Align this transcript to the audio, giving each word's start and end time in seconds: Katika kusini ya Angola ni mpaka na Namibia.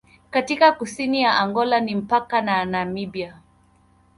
Katika 0.29 0.71
kusini 0.71 1.21
ya 1.21 1.39
Angola 1.39 1.79
ni 1.79 1.95
mpaka 1.95 2.41
na 2.41 2.65
Namibia. 2.65 3.41